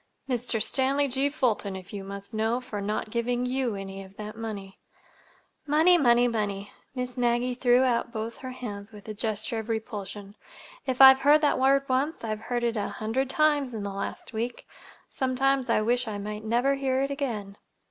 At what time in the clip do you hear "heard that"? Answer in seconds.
11.19-11.59